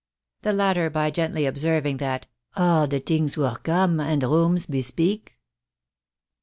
[0.41, 2.25] "The latter, by gently observing that,"
[2.57, 5.37] All de tings were com, and rooms bespeak."